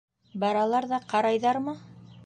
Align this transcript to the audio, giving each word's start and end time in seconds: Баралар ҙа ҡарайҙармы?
Баралар 0.43 0.89
ҙа 0.95 1.01
ҡарайҙармы? 1.13 1.81